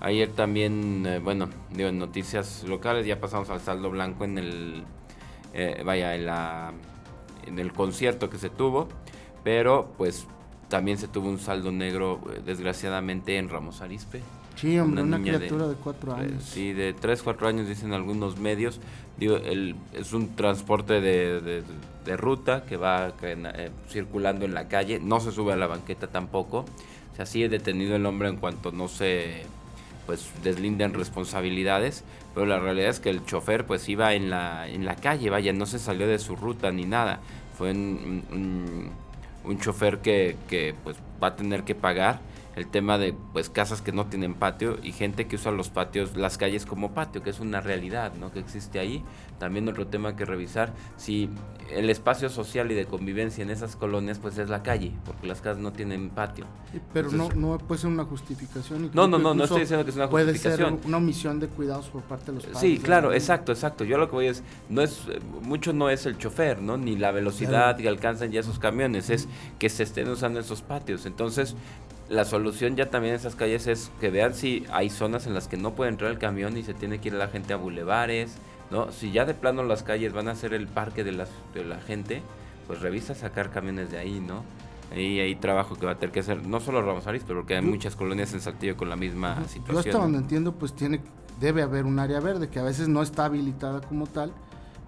Ayer 0.00 0.30
también, 0.30 1.04
eh, 1.06 1.18
bueno, 1.18 1.50
digo, 1.70 1.90
en 1.90 1.98
noticias 1.98 2.64
locales 2.64 3.06
ya 3.06 3.20
pasamos 3.20 3.50
al 3.50 3.60
saldo 3.60 3.90
blanco 3.90 4.24
en 4.24 4.38
el, 4.38 4.84
eh, 5.52 5.82
vaya, 5.84 6.14
en, 6.14 6.26
la, 6.26 6.72
en 7.46 7.58
el 7.58 7.72
concierto 7.72 8.30
que 8.30 8.38
se 8.38 8.48
tuvo, 8.48 8.88
pero 9.44 9.92
pues 9.98 10.26
también 10.70 10.96
se 10.96 11.06
tuvo 11.08 11.28
un 11.28 11.38
saldo 11.38 11.70
negro, 11.70 12.20
eh, 12.34 12.40
desgraciadamente, 12.46 13.36
en 13.36 13.50
Ramos 13.50 13.82
Arispe. 13.82 14.22
Sí, 14.56 14.78
hombre, 14.78 15.02
Una 15.02 15.16
una, 15.16 15.30
de- 15.30 15.36
criatura 15.38 15.68
de, 15.68 15.74
cuatro 15.74 16.14
años. 16.14 16.42
Sí, 16.44 16.72
de 16.72 16.92
3, 16.94 17.22
4 17.22 17.48
años 17.48 17.68
dicen 17.68 17.92
algunos 17.92 18.38
medios. 18.38 18.80
Digo, 19.18 19.36
el, 19.36 19.74
es 19.92 20.12
un 20.12 20.34
transporte 20.36 21.00
de, 21.00 21.40
de- 21.40 21.62
de 22.04 22.16
ruta 22.16 22.64
que 22.64 22.76
va 22.76 23.12
eh, 23.22 23.70
circulando 23.88 24.44
en 24.46 24.54
la 24.54 24.68
calle. 24.68 24.98
No 25.00 25.20
se 25.20 25.32
sube 25.32 25.52
a 25.52 25.56
la 25.56 25.66
banqueta 25.66 26.06
tampoco. 26.06 26.64
O 27.12 27.16
sea, 27.16 27.26
sí 27.26 27.42
es 27.42 27.50
detenido 27.50 27.96
el 27.96 28.06
hombre 28.06 28.28
en 28.28 28.36
cuanto 28.36 28.72
no 28.72 28.88
se 28.88 29.42
pues 30.06 30.28
deslinden 30.42 30.92
responsabilidades, 30.94 32.02
pero 32.34 32.44
la 32.46 32.58
realidad 32.58 32.88
es 32.90 32.98
que 33.00 33.10
el 33.10 33.24
chofer 33.24 33.64
pues 33.66 33.88
iba 33.88 34.14
en 34.14 34.28
la, 34.30 34.66
en 34.68 34.84
la 34.84 34.96
calle, 34.96 35.30
vaya, 35.30 35.52
no 35.52 35.66
se 35.66 35.78
salió 35.78 36.08
de 36.08 36.18
su 36.18 36.34
ruta 36.36 36.70
ni 36.72 36.84
nada. 36.84 37.20
Fue 37.56 37.70
un, 37.70 38.24
un- 38.32 38.90
un 39.44 39.58
chofer 39.58 39.98
que, 39.98 40.36
que 40.48 40.74
pues 40.82 40.96
va 41.22 41.28
a 41.28 41.36
tener 41.36 41.64
que 41.64 41.74
pagar 41.74 42.20
el 42.56 42.66
tema 42.66 42.98
de 42.98 43.14
pues 43.32 43.48
casas 43.50 43.80
que 43.82 43.92
no 43.92 44.06
tienen 44.06 44.34
patio 44.34 44.78
y 44.82 44.92
gente 44.92 45.26
que 45.28 45.36
usa 45.36 45.52
los 45.52 45.70
patios, 45.70 46.16
las 46.16 46.36
calles 46.38 46.66
como 46.66 46.92
patio, 46.92 47.22
que 47.22 47.30
es 47.30 47.40
una 47.40 47.60
realidad, 47.60 48.12
¿no? 48.14 48.32
Que 48.32 48.40
existe 48.40 48.78
ahí. 48.78 49.02
También 49.38 49.66
otro 49.68 49.86
tema 49.86 50.16
que 50.16 50.24
revisar, 50.26 50.74
si 50.96 51.30
el 51.70 51.88
espacio 51.88 52.28
social 52.28 52.70
y 52.70 52.74
de 52.74 52.84
convivencia 52.84 53.42
en 53.42 53.48
esas 53.50 53.74
colonias 53.76 54.18
pues 54.18 54.36
es 54.36 54.50
la 54.50 54.62
calle, 54.62 54.92
porque 55.06 55.26
las 55.26 55.40
casas 55.40 55.62
no 55.62 55.72
tienen 55.72 56.10
patio. 56.10 56.44
Sí, 56.72 56.80
pero 56.92 57.08
Entonces- 57.10 57.36
no, 57.38 57.52
no 57.52 57.58
puede 57.58 57.80
ser 57.80 57.90
una 57.90 58.04
justificación. 58.04 58.86
y 58.86 58.90
No, 58.92 59.06
no, 59.08 59.18
no, 59.18 59.32
no 59.32 59.44
estoy 59.44 59.60
diciendo 59.60 59.84
que 59.84 59.90
es 59.92 59.96
una 59.96 60.10
Puede 60.10 60.26
justificación. 60.32 60.78
ser 60.78 60.86
una 60.86 60.96
omisión 60.98 61.40
de 61.40 61.48
cuidados 61.48 61.88
por 61.88 62.02
parte 62.02 62.26
de 62.26 62.32
los 62.34 62.44
padres. 62.44 62.60
Sí, 62.60 62.78
claro, 62.78 63.10
la- 63.10 63.16
exacto, 63.16 63.52
exacto. 63.52 63.84
Yo 63.84 63.96
lo 63.96 64.08
que 64.10 64.16
voy 64.16 64.26
es, 64.26 64.42
no 64.68 64.82
es, 64.82 65.04
eh, 65.08 65.20
mucho 65.42 65.72
no 65.72 65.88
es 65.88 66.04
el 66.04 66.18
chofer, 66.18 66.60
¿no? 66.60 66.76
Ni 66.76 66.96
la 66.96 67.10
velocidad 67.12 67.76
que 67.76 67.88
alcanzan 67.88 68.30
ya 68.32 68.40
esos 68.40 68.58
camiones, 68.58 69.08
es 69.08 69.28
que 69.58 69.68
se 69.70 69.84
estén 69.84 70.08
usando 70.08 70.40
esos 70.40 70.60
patios. 70.62 71.06
Entonces, 71.06 71.54
la 72.10 72.24
solución 72.24 72.74
ya 72.76 72.90
también 72.90 73.14
en 73.14 73.20
esas 73.20 73.36
calles 73.36 73.68
es 73.68 73.90
que 74.00 74.10
vean 74.10 74.34
si 74.34 74.66
hay 74.72 74.90
zonas 74.90 75.26
en 75.28 75.32
las 75.34 75.46
que 75.48 75.56
no 75.56 75.74
puede 75.74 75.90
entrar 75.90 76.10
el 76.10 76.18
camión 76.18 76.56
y 76.56 76.64
se 76.64 76.74
tiene 76.74 77.00
que 77.00 77.08
ir 77.08 77.14
la 77.14 77.28
gente 77.28 77.52
a 77.52 77.56
bulevares, 77.56 78.34
¿no? 78.70 78.90
Si 78.90 79.12
ya 79.12 79.24
de 79.24 79.32
plano 79.32 79.62
las 79.62 79.84
calles 79.84 80.12
van 80.12 80.26
a 80.28 80.34
ser 80.34 80.52
el 80.52 80.66
parque 80.66 81.04
de, 81.04 81.12
las, 81.12 81.28
de 81.54 81.64
la 81.64 81.80
gente, 81.80 82.20
pues 82.66 82.80
revisa 82.80 83.14
sacar 83.14 83.50
camiones 83.50 83.92
de 83.92 83.98
ahí, 83.98 84.18
¿no? 84.20 84.42
Ahí 84.92 85.20
hay 85.20 85.36
trabajo 85.36 85.76
que 85.76 85.86
va 85.86 85.92
a 85.92 85.94
tener 86.00 86.12
que 86.12 86.18
hacer, 86.18 86.44
no 86.44 86.58
solo 86.58 86.82
Ramos 86.82 87.06
Arizpe, 87.06 87.32
porque 87.32 87.54
hay 87.54 87.64
Yo- 87.64 87.70
muchas 87.70 87.94
colonias 87.94 88.32
en 88.34 88.40
Saltillo 88.40 88.76
con 88.76 88.88
la 88.88 88.96
misma 88.96 89.36
Yo 89.42 89.48
situación. 89.48 89.78
hasta 89.78 89.92
¿no? 89.92 89.98
donde 90.00 90.18
entiendo, 90.18 90.52
pues 90.52 90.74
tiene, 90.74 91.00
debe 91.38 91.62
haber 91.62 91.84
un 91.84 92.00
área 92.00 92.18
verde 92.18 92.48
que 92.48 92.58
a 92.58 92.64
veces 92.64 92.88
no 92.88 93.02
está 93.02 93.26
habilitada 93.26 93.82
como 93.82 94.08
tal, 94.08 94.32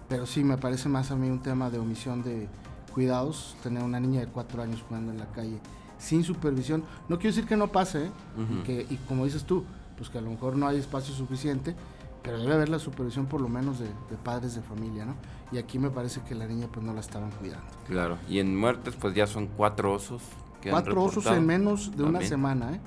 pero 0.09 0.25
sí 0.25 0.43
me 0.43 0.57
parece 0.57 0.89
más 0.89 1.09
a 1.11 1.15
mí 1.15 1.29
un 1.29 1.41
tema 1.41 1.69
de 1.69 1.79
omisión 1.79 2.21
de 2.21 2.49
cuidados, 2.93 3.55
tener 3.63 3.81
una 3.81 4.01
niña 4.01 4.19
de 4.19 4.27
cuatro 4.27 4.61
años 4.61 4.83
jugando 4.85 5.13
en 5.13 5.19
la 5.19 5.27
calle 5.31 5.57
sin 6.03 6.23
supervisión. 6.23 6.83
No 7.07 7.17
quiero 7.17 7.35
decir 7.35 7.47
que 7.47 7.55
no 7.55 7.71
pase, 7.71 8.05
¿eh? 8.05 8.11
Y, 8.37 8.63
que, 8.63 8.85
y 8.89 8.97
como 9.07 9.25
dices 9.25 9.43
tú, 9.45 9.63
pues 9.97 10.09
que 10.09 10.17
a 10.17 10.21
lo 10.21 10.29
mejor 10.29 10.57
no 10.57 10.67
hay 10.67 10.77
espacio 10.77 11.13
suficiente, 11.13 11.75
pero 12.21 12.39
debe 12.39 12.53
haber 12.53 12.69
la 12.69 12.79
supervisión 12.79 13.25
por 13.25 13.41
lo 13.41 13.47
menos 13.47 13.79
de, 13.79 13.85
de 13.85 14.17
padres 14.23 14.55
de 14.55 14.61
familia, 14.61 15.05
¿no? 15.05 15.15
Y 15.51 15.57
aquí 15.57 15.79
me 15.79 15.89
parece 15.89 16.21
que 16.21 16.35
la 16.35 16.45
niña 16.45 16.67
pues 16.71 16.85
no 16.85 16.93
la 16.93 16.99
estaban 16.99 17.31
cuidando. 17.31 17.65
Claro, 17.87 18.17
y 18.29 18.39
en 18.39 18.57
muertes 18.57 18.95
pues 18.99 19.15
ya 19.15 19.27
son 19.27 19.47
cuatro 19.47 19.93
osos. 19.93 20.21
Que 20.61 20.69
han 20.69 20.73
Cuatro 20.73 21.03
osos 21.03 21.25
en 21.27 21.45
menos 21.45 21.95
de 21.95 22.03
una 22.03 22.21
semana, 22.21 22.73
¿eh? 22.73 22.79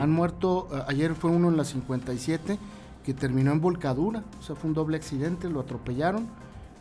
Han 0.00 0.10
muerto, 0.10 0.68
eh, 0.72 0.82
ayer 0.88 1.14
fue 1.14 1.30
uno 1.30 1.48
en 1.48 1.56
la 1.56 1.64
57 1.64 2.58
que 3.04 3.14
terminó 3.14 3.52
en 3.52 3.60
volcadura, 3.60 4.24
o 4.40 4.42
sea, 4.42 4.56
fue 4.56 4.68
un 4.68 4.74
doble 4.74 4.96
accidente, 4.96 5.48
lo 5.48 5.60
atropellaron, 5.60 6.24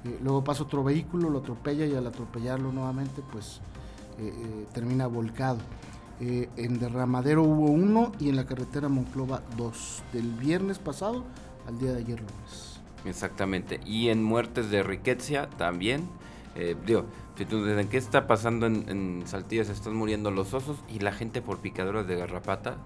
eh, 0.06 0.20
luego 0.24 0.44
pasa 0.44 0.64
otro 0.64 0.84
vehículo, 0.84 1.30
lo 1.30 1.40
atropella 1.40 1.86
y 1.86 1.94
al 1.94 2.08
atropellarlo 2.08 2.72
nuevamente, 2.72 3.22
pues 3.32 3.62
eh, 4.20 4.34
eh, 4.34 4.66
termina 4.74 5.08
volcado. 5.08 5.60
Eh, 6.20 6.50
en 6.56 6.80
Derramadero 6.80 7.44
hubo 7.44 7.66
uno 7.66 8.12
y 8.20 8.30
en 8.30 8.38
la 8.38 8.46
carretera 8.46 8.88
Monclova 8.88 9.42
dos, 9.58 10.02
del 10.14 10.32
viernes 10.34 10.80
pasado 10.80 11.24
al 11.68 11.78
día 11.78 11.92
de 11.92 12.00
ayer 12.00 12.20
lunes. 12.20 12.80
Exactamente. 13.06 13.80
Y 13.86 14.10
en 14.10 14.24
muertes 14.24 14.70
de 14.70 14.84
riqueza 14.84 15.50
también. 15.58 16.08
Digo, 16.86 17.04
si 17.38 17.44
tú 17.44 17.66
dices, 17.66 17.88
¿qué 17.88 17.98
está 17.98 18.28
pasando 18.28 18.66
en, 18.66 18.88
en 18.88 19.24
Saltillo? 19.26 19.66
Se 19.66 19.74
están 19.74 19.94
muriendo 19.94 20.32
los 20.32 20.54
osos 20.54 20.78
y 20.88 21.00
la 21.00 21.12
gente 21.12 21.42
por 21.42 21.60
picaduras 21.60 22.08
de 22.08 22.16
garrapata. 22.16 22.78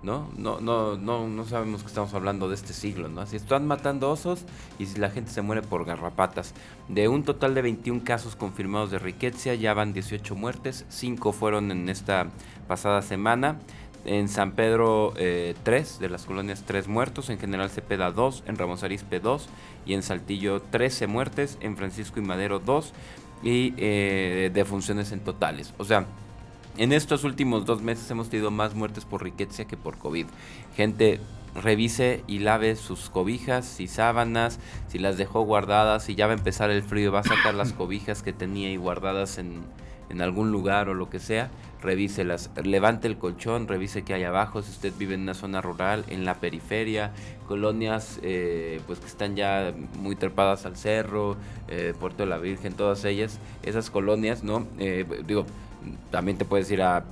¿No? 0.00 0.30
No, 0.36 0.60
no, 0.60 0.96
no, 0.96 1.26
no 1.26 1.44
sabemos 1.44 1.82
que 1.82 1.88
estamos 1.88 2.14
hablando 2.14 2.48
de 2.48 2.54
este 2.54 2.72
siglo, 2.72 3.08
¿no? 3.08 3.20
Así 3.20 3.34
están 3.34 3.66
matando 3.66 4.10
osos 4.10 4.44
y 4.78 4.86
si 4.86 5.00
la 5.00 5.10
gente 5.10 5.32
se 5.32 5.42
muere 5.42 5.62
por 5.62 5.84
garrapatas. 5.84 6.54
De 6.88 7.08
un 7.08 7.24
total 7.24 7.54
de 7.54 7.62
21 7.62 8.04
casos 8.04 8.36
confirmados 8.36 8.92
de 8.92 9.00
riqueza, 9.00 9.54
ya 9.54 9.74
van 9.74 9.92
18 9.92 10.36
muertes, 10.36 10.86
5 10.88 11.32
fueron 11.32 11.72
en 11.72 11.88
esta 11.88 12.28
pasada 12.68 13.02
semana. 13.02 13.58
En 14.04 14.28
San 14.28 14.52
Pedro 14.52 15.12
3, 15.16 15.98
de 15.98 16.08
las 16.08 16.24
colonias 16.24 16.62
3 16.64 16.86
muertos, 16.86 17.28
en 17.28 17.38
General 17.38 17.68
Cepeda 17.68 18.12
2, 18.12 18.44
en 18.46 18.56
Ramos 18.56 18.84
Arizpe 18.84 19.18
2 19.18 19.48
y 19.84 19.94
en 19.94 20.02
Saltillo 20.02 20.62
13 20.62 21.08
muertes, 21.08 21.58
en 21.60 21.76
Francisco 21.76 22.20
y 22.20 22.22
Madero 22.22 22.60
2 22.60 22.92
y 23.42 23.74
eh, 23.76 24.50
defunciones 24.54 25.12
en 25.12 25.20
totales. 25.20 25.74
O 25.78 25.84
sea, 25.84 26.06
en 26.78 26.92
estos 26.92 27.24
últimos 27.24 27.66
dos 27.66 27.82
meses 27.82 28.10
hemos 28.10 28.30
tenido 28.30 28.50
más 28.50 28.74
muertes 28.74 29.04
por 29.04 29.22
riqueza 29.22 29.66
que 29.66 29.76
por 29.76 29.98
COVID. 29.98 30.26
Gente, 30.76 31.20
revise 31.54 32.22
y 32.26 32.38
lave 32.38 32.76
sus 32.76 33.10
cobijas 33.10 33.80
y 33.80 33.88
sábanas, 33.88 34.60
si 34.86 34.98
las 34.98 35.18
dejó 35.18 35.42
guardadas, 35.42 36.04
si 36.04 36.14
ya 36.14 36.26
va 36.26 36.32
a 36.32 36.36
empezar 36.36 36.70
el 36.70 36.82
frío, 36.82 37.10
va 37.10 37.20
a 37.20 37.24
sacar 37.24 37.54
las 37.54 37.72
cobijas 37.74 38.22
que 38.22 38.32
tenía 38.32 38.68
ahí 38.68 38.76
guardadas 38.76 39.38
en, 39.38 39.62
en 40.08 40.22
algún 40.22 40.52
lugar 40.52 40.88
o 40.88 40.94
lo 40.94 41.10
que 41.10 41.18
sea, 41.18 41.50
revíselas, 41.82 42.50
levante 42.62 43.06
el 43.08 43.18
colchón, 43.18 43.68
revise 43.68 44.02
qué 44.02 44.14
hay 44.14 44.24
abajo, 44.24 44.62
si 44.62 44.70
usted 44.70 44.92
vive 44.96 45.14
en 45.14 45.22
una 45.22 45.34
zona 45.34 45.60
rural, 45.60 46.04
en 46.08 46.24
la 46.24 46.34
periferia, 46.34 47.12
colonias 47.46 48.18
eh, 48.22 48.80
pues 48.86 49.00
que 49.00 49.06
están 49.06 49.36
ya 49.36 49.74
muy 50.00 50.16
trepadas 50.16 50.66
al 50.66 50.76
cerro, 50.76 51.36
eh, 51.68 51.94
Puerto 51.98 52.22
de 52.22 52.28
la 52.28 52.38
Virgen, 52.38 52.72
todas 52.74 53.04
ellas, 53.04 53.38
esas 53.62 53.90
colonias, 53.90 54.42
¿no? 54.42 54.66
Eh, 54.78 55.04
digo, 55.26 55.46
también 56.10 56.38
te 56.38 56.44
puedes 56.44 56.70
ir 56.70 56.82
a, 56.82 57.04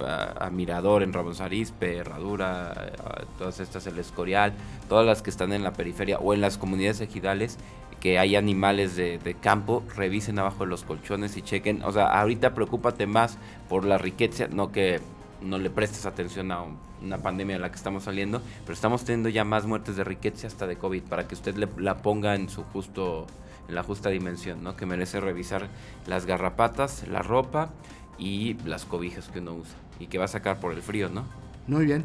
Mirador, 0.53 1.03
en 1.03 1.13
Ramos 1.13 1.41
Arizpe, 1.41 1.99
Herradura, 1.99 2.93
todas 3.39 3.61
estas, 3.61 3.87
el 3.87 3.99
Escorial, 3.99 4.53
todas 4.89 5.07
las 5.07 5.23
que 5.23 5.31
están 5.31 5.53
en 5.53 5.63
la 5.63 5.73
periferia 5.73 6.19
o 6.19 6.35
en 6.35 6.41
las 6.41 6.59
comunidades 6.59 7.01
ejidales 7.01 7.59
que 8.01 8.19
hay 8.19 8.37
animales 8.37 8.95
de, 8.95 9.19
de 9.19 9.35
campo, 9.35 9.83
revisen 9.97 10.39
abajo 10.39 10.65
de 10.65 10.71
los 10.71 10.85
colchones 10.85 11.37
y 11.37 11.43
chequen. 11.43 11.83
O 11.83 11.93
sea, 11.93 12.07
ahorita 12.21 12.55
preocúpate 12.55 13.07
más 13.07 13.39
por 13.69 13.85
la 13.85 13.99
riqueza, 13.99 14.49
no 14.49 14.71
que 14.71 15.01
no 15.41 15.59
le 15.59 15.71
prestes 15.71 16.07
atención 16.07 16.51
a 16.53 16.65
una 17.03 17.19
pandemia 17.19 17.57
de 17.57 17.61
la 17.61 17.71
que 17.71 17.77
estamos 17.77 18.05
saliendo, 18.05 18.41
pero 18.65 18.75
estamos 18.75 19.05
teniendo 19.05 19.29
ya 19.29 19.45
más 19.45 19.67
muertes 19.67 19.97
de 19.97 20.05
riqueza 20.05 20.47
hasta 20.47 20.67
de 20.67 20.77
COVID 20.77 21.03
para 21.05 21.27
que 21.29 21.35
usted 21.35 21.57
le, 21.57 21.69
la 21.79 21.99
ponga 21.99 22.35
en 22.35 22.49
su 22.49 22.63
justo 22.65 23.27
en 23.69 23.75
la 23.75 23.83
justa 23.83 24.11
dimensión, 24.11 24.63
¿no? 24.63 24.77
Que 24.77 24.87
merece 24.87 25.19
revisar 25.21 25.69
las 26.07 26.25
garrapatas, 26.25 27.07
la 27.09 27.23
ropa 27.23 27.71
y 28.19 28.55
las 28.65 28.85
cobijas 28.85 29.29
que 29.29 29.41
uno 29.41 29.55
usa 29.55 29.77
y 29.99 30.07
que 30.07 30.19
va 30.19 30.25
a 30.25 30.29
sacar 30.29 30.61
por 30.61 30.73
el 30.73 30.83
frío, 30.83 31.09
¿no? 31.09 31.25
Muy 31.67 31.85
bien. 31.85 32.05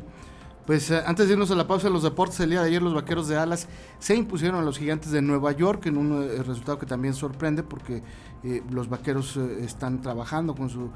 Pues 0.65 0.91
eh, 0.91 1.01
antes 1.05 1.27
de 1.27 1.33
irnos 1.33 1.49
a 1.51 1.55
la 1.55 1.67
pausa 1.67 1.87
de 1.87 1.93
los 1.93 2.03
deportes, 2.03 2.39
el 2.39 2.51
día 2.51 2.61
de 2.61 2.67
ayer 2.67 2.81
los 2.81 2.93
vaqueros 2.93 3.27
de 3.27 3.35
Alas 3.35 3.67
se 3.99 4.15
impusieron 4.15 4.59
a 4.59 4.63
los 4.63 4.77
gigantes 4.77 5.11
de 5.11 5.21
Nueva 5.21 5.51
York 5.53 5.87
en 5.87 5.97
un 5.97 6.23
eh, 6.23 6.43
resultado 6.43 6.77
que 6.77 6.85
también 6.85 7.13
sorprende 7.15 7.63
porque 7.63 8.03
eh, 8.43 8.61
los 8.69 8.87
vaqueros 8.87 9.37
están 9.37 10.01
trabajando 10.01 10.55
con 10.55 10.69
su 10.69 10.89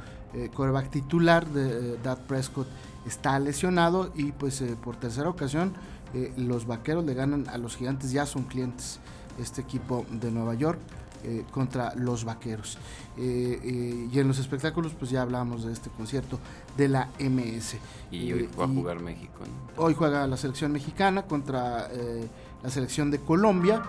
coreback 0.53 0.89
titular, 0.89 1.47
de, 1.47 1.97
Dad 1.97 2.17
Prescott 2.27 2.67
está 3.07 3.39
lesionado 3.39 4.11
y 4.15 4.33
pues 4.33 4.61
por 4.83 4.97
tercera 4.97 5.29
ocasión 5.29 5.71
los 6.35 6.67
vaqueros 6.67 7.05
le 7.05 7.13
ganan 7.13 7.47
a 7.47 7.57
los 7.57 7.77
gigantes, 7.77 8.11
ya 8.11 8.25
son 8.25 8.43
clientes 8.43 8.99
este 9.39 9.61
equipo 9.61 10.05
de 10.11 10.31
Nueva 10.31 10.53
York. 10.55 10.79
Eh, 11.27 11.43
contra 11.49 11.95
los 11.95 12.23
vaqueros. 12.23 12.77
Eh, 13.17 13.59
eh, 13.63 14.09
y 14.13 14.19
en 14.19 14.27
los 14.27 14.37
espectáculos, 14.37 14.93
pues 14.93 15.09
ya 15.09 15.23
hablamos 15.23 15.65
de 15.65 15.73
este 15.73 15.89
concierto 15.89 16.37
de 16.77 16.87
la 16.87 17.09
MS. 17.17 17.77
Y 18.11 18.31
hoy 18.31 18.47
va 18.59 18.65
a 18.65 18.67
jugar 18.67 18.99
México. 18.99 19.39
Hoy 19.75 19.95
juega 19.95 20.27
la 20.27 20.37
selección 20.37 20.71
mexicana 20.71 21.23
contra 21.23 21.89
la 22.61 22.69
selección 22.69 23.09
de 23.09 23.19
Colombia. 23.19 23.81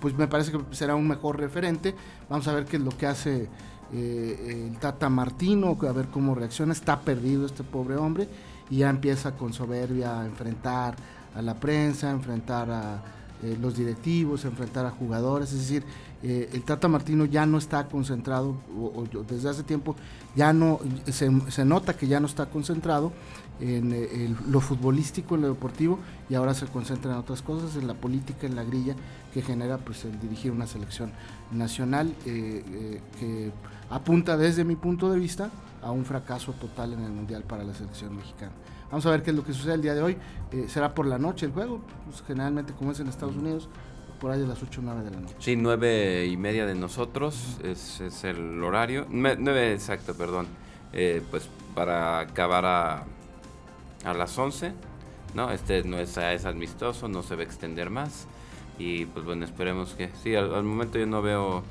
pues 0.00 0.16
me 0.16 0.26
parece 0.26 0.52
que 0.52 0.60
será 0.70 0.94
un 0.94 1.06
mejor 1.06 1.38
referente. 1.38 1.94
Vamos 2.30 2.48
a 2.48 2.54
ver 2.54 2.64
qué 2.64 2.78
es 2.78 2.82
lo 2.82 2.96
que 2.96 3.06
hace 3.06 3.50
el 3.92 4.74
Tata 4.80 5.10
Martino, 5.10 5.76
a 5.86 5.92
ver 5.92 6.06
cómo 6.06 6.34
reacciona. 6.34 6.72
Está 6.72 7.00
perdido 7.00 7.44
este 7.44 7.62
pobre 7.62 7.96
hombre 7.96 8.26
y 8.70 8.78
ya 8.78 8.88
empieza 8.88 9.36
con 9.36 9.52
soberbia 9.52 10.18
a 10.20 10.24
enfrentar 10.24 10.96
a 11.34 11.42
la 11.42 11.54
prensa, 11.54 12.08
a 12.08 12.12
enfrentar 12.12 12.70
a 12.70 13.02
los 13.60 13.76
directivos, 13.76 14.44
enfrentar 14.44 14.86
a 14.86 14.90
jugadores, 14.90 15.52
es 15.52 15.58
decir, 15.58 15.84
eh, 16.22 16.48
el 16.54 16.62
Tata 16.62 16.88
Martino 16.88 17.26
ya 17.26 17.44
no 17.44 17.58
está 17.58 17.86
concentrado, 17.88 18.56
o, 18.74 19.04
desde 19.28 19.50
hace 19.50 19.62
tiempo 19.62 19.96
ya 20.34 20.52
no, 20.52 20.80
se, 21.10 21.64
nota 21.64 21.96
que 21.96 22.06
ya 22.06 22.20
no 22.20 22.26
está 22.26 22.46
concentrado 22.46 23.12
en 23.60 23.92
eh, 23.92 24.34
lo 24.48 24.60
futbolístico, 24.60 25.34
en 25.34 25.42
lo 25.42 25.48
deportivo, 25.48 25.98
y 26.30 26.34
ahora 26.34 26.54
se 26.54 26.66
concentra 26.66 27.12
en 27.12 27.18
otras 27.18 27.42
cosas, 27.42 27.76
en 27.76 27.86
la 27.86 27.94
política, 27.94 28.46
en 28.46 28.56
la 28.56 28.64
grilla 28.64 28.96
que 29.32 29.42
genera 29.42 29.76
pues 29.78 30.04
el 30.06 30.18
dirigir 30.18 30.52
una 30.52 30.66
selección 30.66 31.12
nacional 31.52 32.14
eh, 32.24 33.00
que 33.20 33.52
apunta 33.90 34.36
desde 34.38 34.64
mi 34.64 34.76
punto 34.76 35.10
de 35.10 35.18
vista 35.18 35.50
a 35.82 35.90
un 35.90 36.06
fracaso 36.06 36.52
total 36.52 36.94
en 36.94 37.04
el 37.04 37.12
Mundial 37.12 37.42
para 37.42 37.62
la 37.62 37.74
selección 37.74 38.16
mexicana. 38.16 38.52
Vamos 38.90 39.04
a 39.04 39.10
ver 39.10 39.22
qué 39.22 39.30
es 39.30 39.36
lo 39.36 39.44
que 39.44 39.52
sucede 39.52 39.74
el 39.74 39.82
día 39.82 39.94
de 39.94 40.02
hoy. 40.02 40.16
será 40.68 40.94
por 40.94 41.06
la 41.06 41.18
noche 41.18 41.44
el 41.44 41.52
juego, 41.52 41.80
pues, 42.06 42.22
generalmente 42.26 42.72
como 42.72 42.92
es 42.92 43.00
en 43.00 43.08
Estados 43.08 43.36
Unidos, 43.36 43.68
por 44.20 44.30
ahí 44.30 44.40
de 44.40 44.46
las 44.46 44.62
8 44.62 44.80
o 44.80 44.84
9 44.84 45.04
de 45.04 45.10
la 45.10 45.20
noche. 45.20 45.34
Sí, 45.38 45.56
9 45.56 46.26
y 46.26 46.36
media 46.36 46.66
de 46.66 46.74
nosotros 46.74 47.58
es, 47.62 48.00
el 48.24 48.62
horario. 48.62 49.06
9 49.10 49.72
exacto, 49.72 50.14
perdón. 50.14 50.46
Eh, 50.92 51.22
pues 51.30 51.48
para 51.74 52.20
acabar 52.20 52.64
a, 52.64 53.04
a 54.04 54.14
las 54.14 54.38
11, 54.38 54.72
¿no? 55.34 55.50
Este 55.50 55.82
no 55.84 55.98
es, 55.98 56.16
es 56.16 56.44
amistoso, 56.46 57.08
no 57.08 57.22
se 57.22 57.34
va 57.34 57.42
a 57.42 57.44
extender 57.44 57.90
más. 57.90 58.26
Y 58.78 59.06
pues 59.06 59.24
bueno, 59.24 59.44
esperemos 59.44 59.94
que... 59.94 60.10
Sí, 60.22 60.34
al, 60.34 60.62
momento 60.62 60.98
yo 60.98 61.06
no 61.06 61.22
veo 61.22 61.62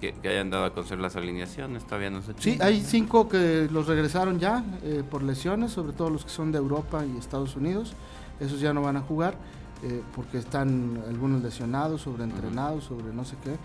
que, 0.00 0.14
hayan 0.28 0.50
dado 0.50 0.64
a 0.64 0.70
conocer 0.70 0.98
las 0.98 1.16
alineaciones, 1.16 1.84
todavía 1.84 2.10
no 2.10 2.22
sé. 2.22 2.32
Sí, 2.38 2.58
hay 2.60 2.80
cinco 2.80 3.28
que 3.28 3.68
los 3.70 3.86
regresaron 3.86 4.38
ya 4.38 4.64
eh, 4.82 5.02
por 5.08 5.22
lesiones, 5.22 5.72
sobre 5.72 5.92
todo 5.92 6.10
los 6.10 6.24
que 6.24 6.30
son 6.30 6.52
de 6.52 6.58
Europa 6.58 7.04
y 7.04 7.18
Estados 7.18 7.56
Unidos. 7.56 7.94
Esos 8.40 8.60
ya 8.60 8.72
no 8.72 8.82
van 8.82 8.96
a 8.96 9.00
jugar. 9.00 9.36
Eh, 9.84 10.00
porque 10.14 10.38
están 10.38 11.02
algunos 11.08 11.42
lesionados, 11.42 12.02
sobreentrenados, 12.02 12.84
sobre 12.84 13.12
no 13.12 13.24
sé 13.24 13.34
qué, 13.42 13.56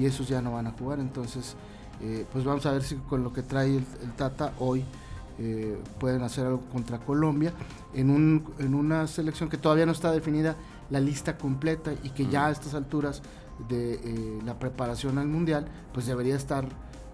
y 0.00 0.06
esos 0.06 0.26
ya 0.26 0.40
no 0.40 0.52
van 0.52 0.66
a 0.66 0.70
jugar. 0.70 1.00
Entonces, 1.00 1.54
eh, 2.00 2.24
pues 2.32 2.44
vamos 2.44 2.64
a 2.64 2.72
ver 2.72 2.82
si 2.82 2.96
con 2.96 3.22
lo 3.22 3.30
que 3.30 3.42
trae 3.42 3.76
el, 3.76 3.84
Tata 4.16 4.54
hoy 4.58 4.84
eh, 5.38 5.78
pueden 6.00 6.22
hacer 6.22 6.46
algo 6.46 6.62
contra 6.72 6.98
Colombia 6.98 7.52
en, 7.92 8.08
un, 8.08 8.44
en 8.58 8.74
una 8.74 9.06
selección 9.06 9.50
que 9.50 9.58
todavía 9.58 9.84
no 9.84 9.92
está 9.92 10.10
definida 10.12 10.56
la 10.88 10.98
lista 10.98 11.36
completa 11.36 11.92
y 12.02 12.08
que 12.10 12.26
ya 12.26 12.46
a 12.46 12.50
estas 12.52 12.72
alturas 12.72 13.20
de 13.68 14.40
la 14.44 14.58
preparación 14.58 15.18
al 15.18 15.28
Mundial, 15.28 15.66
pues 15.92 16.06
debería 16.06 16.36
estar 16.36 16.68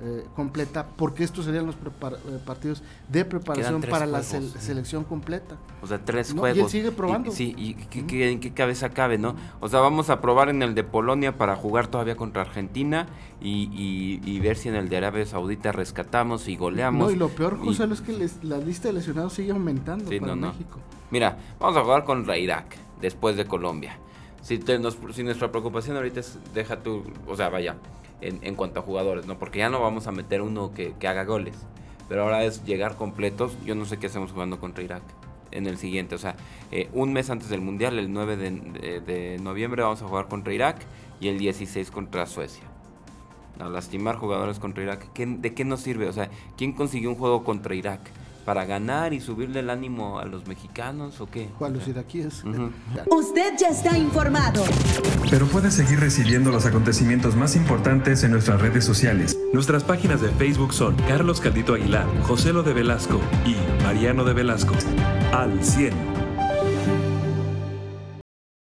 eh, 0.04 0.26
completa, 0.35 0.88
porque 0.97 1.23
estos 1.23 1.44
serían 1.44 1.66
los 1.66 1.76
eh, 1.76 2.38
partidos 2.44 2.82
de 3.09 3.25
preparación 3.25 3.80
para 3.82 4.04
la 4.04 4.23
selección 4.25 5.04
completa. 5.04 5.56
O 5.80 5.87
sea, 5.87 6.04
tres 6.04 6.32
juegos. 6.32 6.59
Y 6.59 6.61
él 6.61 6.68
sigue 6.68 6.90
probando. 6.90 7.30
sí, 7.30 7.54
y 7.56 7.76
en 8.23 8.40
qué 8.40 8.52
cabeza 8.52 8.90
cabe, 8.90 9.16
¿no? 9.16 9.37
O 9.61 9.68
sea, 9.68 9.78
vamos 9.78 10.11
a 10.11 10.21
probar 10.21 10.49
en 10.49 10.61
el 10.62 10.75
de 10.75 10.82
Polonia 10.82 11.37
para 11.37 11.54
jugar 11.54 11.87
todavía 11.87 12.16
contra 12.16 12.42
Argentina 12.42 13.06
y, 13.40 14.40
ver 14.40 14.56
si 14.56 14.68
en 14.71 14.75
el 14.75 14.88
de 14.88 14.97
Arabia 14.97 15.25
Saudita 15.25 15.71
rescatamos 15.71 16.49
y 16.49 16.56
goleamos. 16.56 17.06
No, 17.06 17.11
y 17.12 17.16
lo 17.16 17.28
peor, 17.28 17.59
José, 17.59 17.85
es 17.85 18.00
que 18.00 18.28
la 18.42 18.59
lista 18.59 18.88
de 18.88 18.94
lesionados 18.94 19.35
sigue 19.35 19.52
aumentando 19.52 20.11
para 20.18 20.35
México. 20.35 20.80
Mira, 21.12 21.38
vamos 21.61 21.76
a 21.76 21.85
jugar 21.85 22.04
contra 22.04 22.37
Irak 22.37 22.76
después 23.00 23.37
de 23.37 23.44
Colombia. 23.44 23.99
Si, 24.40 24.61
si 25.12 25.23
nuestra 25.23 25.52
preocupación 25.52 25.97
ahorita 25.97 26.18
es, 26.18 26.38
deja 26.52 26.82
tu, 26.82 27.04
o 27.28 27.37
sea, 27.37 27.49
vaya, 27.50 27.76
en, 28.23 28.55
cuanto 28.55 28.81
a 28.81 28.83
jugadores, 28.83 29.26
¿no? 29.26 29.38
Porque 29.38 29.59
ya 29.59 29.69
no 29.69 29.81
vamos 29.81 30.07
a 30.07 30.12
meter 30.12 30.43
uno 30.43 30.73
que, 30.73 30.95
haga 31.07 31.25
goles. 31.25 31.55
Pero 32.09 32.23
ahora 32.23 32.45
es 32.45 32.64
llegar 32.64 32.97
completos. 32.97 33.57
Yo 33.64 33.75
no 33.75 33.85
sé 33.85 33.99
qué 33.99 34.07
hacemos 34.07 34.33
jugando 34.33 34.61
contra 34.61 34.85
Irak 34.85 35.02
en 35.50 35.67
el 35.67 35.79
siguiente. 35.79 36.14
O 36.14 36.19
sea, 36.19 36.37
eh, 36.71 36.88
un 36.93 37.12
mes 37.12 37.31
antes 37.31 37.49
del 37.49 37.61
Mundial, 37.61 37.99
el 37.99 38.12
9 38.12 38.37
de, 38.37 39.38
noviembre, 39.41 39.83
vamos 39.83 40.02
a 40.02 40.09
jugar 40.09 40.29
contra 40.29 40.52
Irak 40.52 40.79
y 41.21 41.29
el 41.29 41.38
16 41.38 41.91
contra 41.91 42.26
Suecia. 42.26 42.64
A 43.59 43.69
lastimar 43.69 44.17
jugadores 44.17 44.59
contra 44.59 44.83
Irak. 44.83 45.12
¿De 45.14 45.55
qué 45.55 45.64
nos 45.64 45.81
sirve? 45.81 46.09
O 46.09 46.12
sea, 46.12 46.31
¿quién 46.57 46.73
consiguió 46.73 47.11
un 47.11 47.17
juego 47.17 47.45
contra 47.45 47.75
Irak? 47.75 48.00
Para 48.45 48.65
ganar 48.65 49.13
y 49.13 49.21
subirle 49.21 49.61
el 49.61 49.71
ánimo 49.71 50.19
a 50.19 50.25
los 50.25 50.47
mexicanos 50.47 51.21
o 51.21 51.27
qué? 51.27 51.49
¿Cuál 51.59 51.75
los 51.75 51.89
iraquíes? 51.89 52.43
Usted 53.11 53.55
ya 53.59 53.69
está 53.69 53.97
informado. 53.97 54.65
Pero 55.31 55.47
puede 55.47 55.71
seguir 55.71 56.01
recibiendo 56.01 56.51
los 56.51 56.67
acontecimientos 56.67 57.37
más 57.37 57.57
importantes 57.57 58.25
en 58.25 58.33
nuestras 58.33 58.61
redes 58.61 58.85
sociales. 58.85 59.39
Nuestras 59.53 59.85
páginas 59.85 60.21
de 60.21 60.31
Facebook 60.31 60.73
son 60.73 60.97
Carlos 61.09 61.41
Caldito 61.41 61.75
Aguilar, 61.75 62.07
José 62.23 62.53
Lo 62.53 62.63
de 62.63 62.73
Velasco 62.73 63.21
y 63.47 63.83
Mariano 63.83 64.25
de 64.25 64.33
Velasco. 64.33 64.75
Al 65.33 65.65
100. 65.65 66.12